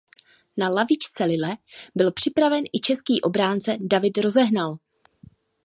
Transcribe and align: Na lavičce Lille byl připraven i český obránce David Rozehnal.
Na 0.57 0.69
lavičce 0.69 1.25
Lille 1.25 1.57
byl 1.95 2.11
připraven 2.11 2.63
i 2.73 2.79
český 2.79 3.21
obránce 3.21 3.77
David 3.79 4.17
Rozehnal. 4.17 4.77